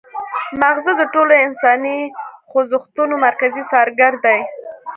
[0.61, 1.99] مغزه د ټولو انساني
[2.49, 4.39] خوځښتونو مرکزي څارګر دي